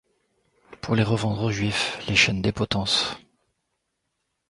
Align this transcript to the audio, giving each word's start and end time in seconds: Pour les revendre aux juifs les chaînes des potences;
Pour 0.81 0.95
les 0.95 1.03
revendre 1.03 1.43
aux 1.43 1.51
juifs 1.51 1.99
les 2.07 2.15
chaînes 2.15 2.41
des 2.41 2.51
potences; 2.51 3.15